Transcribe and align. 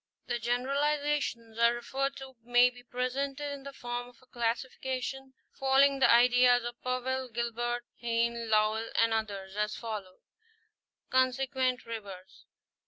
The 0.25 0.39
generalizations 0.39 1.59
here 1.59 1.75
referred 1.75 2.15
to 2.15 2.35
may 2.41 2.71
be 2.71 2.81
presented 2.81 3.53
in 3.53 3.61
the 3.61 3.71
form 3.71 4.07
of 4.09 4.17
a 4.23 4.25
classification, 4.25 5.35
following 5.53 5.99
the 5.99 6.11
ideas 6.11 6.63
of 6.63 6.81
Powell, 6.81 7.29
Gilbert, 7.29 7.83
Heim, 8.01 8.33
Léwl 8.33 8.89
and 8.95 9.13
others, 9.13 9.55
as 9.55 9.75
follows: 9.75 10.21
Oonsequent 11.13 11.85
rivers. 11.85 12.45